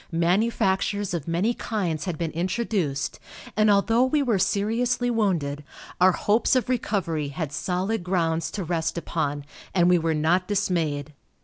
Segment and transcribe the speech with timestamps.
[0.11, 3.19] Manufactures of many kinds had been introduced,
[3.55, 5.63] and although we were seriously wounded,
[5.99, 9.45] our hopes of recovery had solid grounds to rest upon,
[9.75, 11.13] and we were not dismayed.